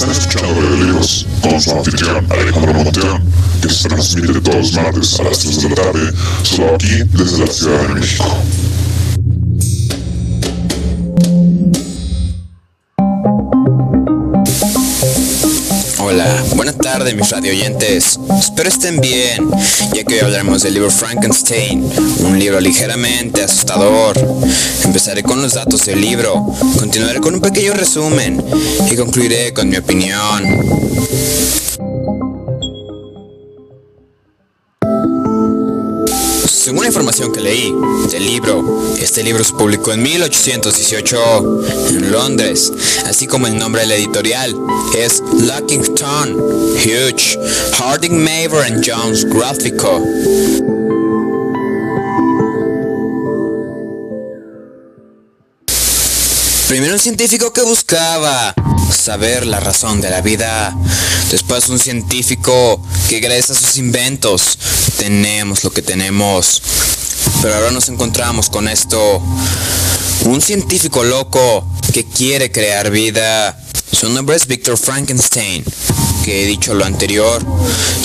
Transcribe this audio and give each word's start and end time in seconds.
Están 0.00 0.12
escuchando 0.12 0.60
Audiolibros 0.62 1.26
con 1.42 1.60
su 1.60 1.72
anfitrión 1.72 2.26
Alejandro 2.30 2.72
Monteón, 2.72 3.22
que 3.60 3.68
se 3.68 3.86
transmite 3.86 4.40
todos 4.40 4.56
los 4.56 4.72
martes 4.72 5.20
a 5.20 5.24
las 5.24 5.38
3 5.40 5.62
de 5.62 5.68
la 5.68 5.74
tarde, 5.74 6.12
solo 6.42 6.74
aquí 6.74 7.02
desde 7.12 7.44
la 7.44 7.52
Ciudad 7.52 7.82
de 7.82 7.88
México. 7.96 8.24
Hola, 16.12 16.44
buenas 16.56 16.76
tardes 16.76 17.14
mis 17.14 17.30
radio 17.30 17.52
oyentes. 17.52 18.18
Espero 18.36 18.68
estén 18.68 19.00
bien, 19.00 19.48
ya 19.94 20.02
que 20.02 20.14
hoy 20.14 20.18
hablaremos 20.18 20.64
del 20.64 20.74
libro 20.74 20.90
Frankenstein, 20.90 21.88
un 22.24 22.36
libro 22.36 22.58
ligeramente 22.58 23.44
asustador. 23.44 24.18
Empezaré 24.82 25.22
con 25.22 25.40
los 25.40 25.54
datos 25.54 25.86
del 25.86 26.00
libro, 26.00 26.52
continuaré 26.80 27.20
con 27.20 27.34
un 27.34 27.40
pequeño 27.40 27.74
resumen 27.74 28.44
y 28.90 28.96
concluiré 28.96 29.54
con 29.54 29.68
mi 29.68 29.76
opinión. 29.76 31.89
Según 36.48 36.82
la 36.82 36.88
información 36.88 37.32
que 37.32 37.40
leí 37.40 37.74
del 38.10 38.24
libro, 38.24 38.94
este 38.98 39.22
libro 39.22 39.44
se 39.44 39.52
publicó 39.52 39.92
en 39.92 40.02
1818 40.02 41.62
en 41.88 42.12
Londres, 42.12 42.72
así 43.06 43.26
como 43.26 43.46
el 43.46 43.58
nombre 43.58 43.82
de 43.82 43.88
la 43.88 43.94
editorial 43.96 44.54
es 44.96 45.20
Luckington, 45.20 46.34
Hughes, 46.34 47.38
Harding 47.78 48.18
Maver 48.18 48.72
and 48.72 48.84
Jones 48.86 49.24
Gráfico. 49.24 50.00
Primero 56.70 56.94
un 56.94 57.00
científico 57.00 57.52
que 57.52 57.62
buscaba 57.62 58.54
saber 58.96 59.44
la 59.44 59.58
razón 59.58 60.00
de 60.00 60.08
la 60.08 60.20
vida. 60.20 60.72
Después 61.28 61.68
un 61.68 61.80
científico 61.80 62.80
que 63.08 63.18
gracias 63.18 63.50
a 63.50 63.54
sus 63.60 63.76
inventos 63.76 64.56
tenemos 64.96 65.64
lo 65.64 65.72
que 65.72 65.82
tenemos. 65.82 66.62
Pero 67.42 67.56
ahora 67.56 67.72
nos 67.72 67.88
encontramos 67.88 68.50
con 68.50 68.68
esto. 68.68 69.20
Un 70.26 70.40
científico 70.40 71.02
loco 71.02 71.66
que 71.92 72.04
quiere 72.04 72.52
crear 72.52 72.92
vida. 72.92 73.60
Su 73.90 74.08
nombre 74.08 74.36
es 74.36 74.46
Victor 74.46 74.78
Frankenstein. 74.78 75.64
He 76.32 76.46
dicho 76.46 76.74
lo 76.74 76.84
anterior, 76.84 77.42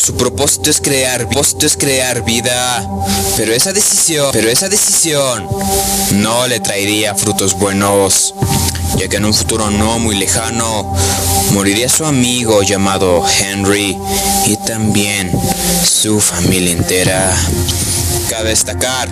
su 0.03 0.15
propósito 0.15 0.71
es 0.71 0.81
crear, 0.81 1.29
propósito 1.29 1.67
es 1.67 1.77
crear 1.77 2.25
vida, 2.25 2.83
pero 3.37 3.53
esa 3.53 3.71
decisión, 3.71 4.29
pero 4.33 4.49
esa 4.49 4.67
decisión 4.67 5.47
no 6.13 6.47
le 6.47 6.59
traería 6.59 7.13
frutos 7.13 7.53
buenos, 7.53 8.33
ya 8.97 9.07
que 9.07 9.17
en 9.17 9.25
un 9.25 9.33
futuro 9.33 9.69
no 9.69 9.99
muy 9.99 10.15
lejano 10.15 10.91
moriría 11.51 11.87
su 11.87 12.03
amigo 12.03 12.63
llamado 12.63 13.23
Henry 13.39 13.95
y 14.47 14.57
también 14.57 15.31
su 15.85 16.19
familia 16.19 16.71
entera. 16.71 17.31
Cabe 18.29 18.49
destacar 18.49 19.07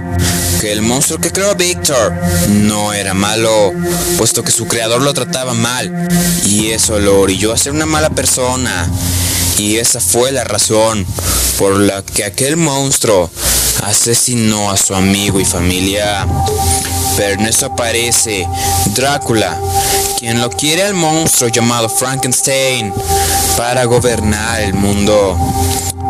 que 0.59 0.72
el 0.72 0.81
monstruo 0.81 1.19
que 1.19 1.31
creó 1.31 1.56
Victor 1.56 2.14
no 2.50 2.94
era 2.94 3.14
malo, 3.14 3.72
puesto 4.17 4.44
que 4.44 4.52
su 4.52 4.67
creador 4.67 5.02
lo 5.02 5.14
trataba 5.14 5.53
mal 5.53 6.08
y 6.45 6.72
eso 6.72 7.00
lo 7.00 7.22
orilló 7.22 7.53
a 7.53 7.58
ser 7.58 7.73
una 7.73 7.86
mala 7.86 8.09
persona. 8.09 8.89
Y 9.58 9.78
esa 9.78 10.00
fue 10.00 10.31
la 10.31 10.44
razón 10.44 11.06
por 11.59 11.80
la 11.80 12.02
que 12.02 12.23
aquel 12.23 12.58
monstruo 12.58 13.30
asesinó 13.84 14.72
a 14.72 14.78
su 14.78 14.95
amigo 14.95 15.39
y 15.39 15.45
familia. 15.45 16.28
Pero 17.16 17.39
en 17.39 17.47
eso 17.47 17.67
aparece 17.67 18.47
Drácula, 18.95 19.59
quien 20.17 20.41
lo 20.41 20.50
quiere 20.50 20.84
al 20.84 20.95
monstruo 20.95 21.50
llamado 21.50 21.88
Frankenstein 21.88 22.91
para 23.56 23.85
gobernar 23.85 24.62
el 24.62 24.73
mundo. 24.73 25.38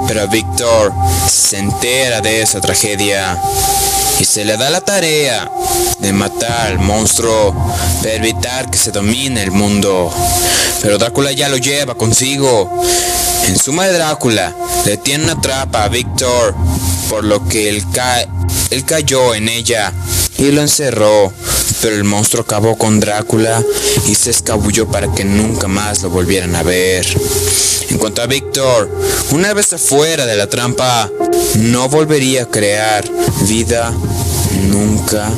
Pero 0.07 0.27
Víctor 0.27 0.91
se 1.29 1.57
entera 1.57 2.21
de 2.21 2.41
esa 2.41 2.61
tragedia 2.61 3.39
y 4.19 4.25
se 4.25 4.45
le 4.45 4.57
da 4.57 4.69
la 4.69 4.81
tarea 4.81 5.49
de 5.99 6.13
matar 6.13 6.67
al 6.67 6.79
monstruo 6.79 7.53
para 8.01 8.13
evitar 8.13 8.69
que 8.69 8.77
se 8.77 8.91
domine 8.91 9.43
el 9.43 9.51
mundo. 9.51 10.13
Pero 10.81 10.97
Drácula 10.97 11.31
ya 11.31 11.49
lo 11.49 11.57
lleva 11.57 11.95
consigo. 11.95 12.69
En 13.47 13.57
suma 13.57 13.85
de 13.85 13.93
Drácula 13.93 14.55
le 14.85 14.97
tiene 14.97 15.25
una 15.25 15.41
trampa 15.41 15.85
a 15.85 15.87
Víctor, 15.89 16.55
por 17.09 17.23
lo 17.23 17.47
que 17.47 17.69
él, 17.69 17.83
él 18.69 18.85
cayó 18.85 19.33
en 19.35 19.49
ella 19.49 19.91
y 20.37 20.51
lo 20.51 20.61
encerró. 20.61 21.33
Pero 21.83 21.97
el 21.97 22.05
monstruo 22.05 22.43
acabó 22.43 22.77
con 22.77 23.01
Drácula 23.01 23.61
y 24.07 24.15
se 24.15 24.31
escabulló 24.31 24.87
para 24.87 25.13
que 25.13 25.25
nunca 25.25 25.67
más 25.67 26.01
lo 26.01 26.09
volvieran 26.09 26.55
a 26.55 26.63
ver. 26.63 27.05
En 27.89 27.97
cuanto 27.97 28.21
a 28.21 28.25
Víctor, 28.25 28.89
una 29.31 29.53
vez 29.53 29.73
afuera 29.73 30.25
de 30.25 30.37
la 30.37 30.47
trampa, 30.47 31.11
no 31.57 31.89
volvería 31.89 32.43
a 32.43 32.45
crear 32.45 33.03
vida 33.49 33.93
nunca 34.71 35.29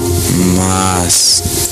más. 0.55 1.64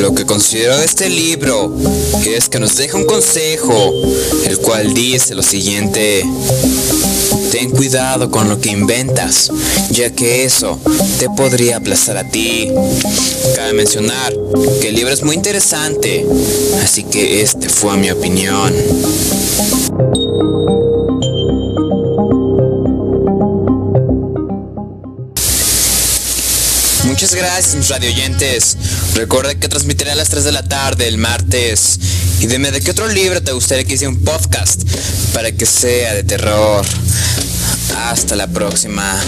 Lo 0.00 0.14
que 0.14 0.26
considero 0.26 0.76
de 0.78 0.84
este 0.84 1.08
libro 1.08 1.74
es 2.26 2.48
que 2.48 2.58
nos 2.58 2.76
deja 2.76 2.96
un 2.96 3.04
consejo, 3.04 3.92
el 4.46 4.58
cual 4.58 4.92
dice 4.92 5.34
lo 5.34 5.42
siguiente. 5.42 6.24
Ten 7.50 7.70
cuidado 7.70 8.30
con 8.30 8.48
lo 8.48 8.60
que 8.60 8.70
inventas, 8.70 9.50
ya 9.90 10.10
que 10.10 10.44
eso 10.44 10.78
te 11.18 11.28
podría 11.30 11.76
aplastar 11.76 12.16
a 12.16 12.28
ti. 12.28 12.68
Cabe 13.54 13.72
mencionar 13.72 14.34
que 14.80 14.88
el 14.88 14.96
libro 14.96 15.12
es 15.12 15.22
muy 15.22 15.36
interesante, 15.36 16.26
así 16.82 17.04
que 17.04 17.42
este 17.42 17.68
fue 17.68 17.96
mi 17.96 18.10
opinión. 18.10 18.74
Muchas 27.24 27.40
gracias 27.40 27.74
mis 27.74 27.88
radio 27.88 28.10
oyentes. 28.10 28.76
Recuerda 29.14 29.54
que 29.54 29.66
transmitiré 29.66 30.10
a 30.10 30.14
las 30.14 30.28
3 30.28 30.44
de 30.44 30.52
la 30.52 30.62
tarde 30.62 31.08
el 31.08 31.16
martes. 31.16 31.98
Y 32.40 32.46
dime 32.46 32.70
de 32.70 32.82
qué 32.82 32.90
otro 32.90 33.08
libro 33.08 33.42
te 33.42 33.52
gustaría 33.52 33.82
que 33.84 33.94
hiciera 33.94 34.10
un 34.10 34.22
podcast 34.22 34.82
para 35.32 35.50
que 35.50 35.64
sea 35.64 36.12
de 36.12 36.22
terror. 36.22 36.84
Hasta 37.96 38.36
la 38.36 38.46
próxima. 38.46 39.18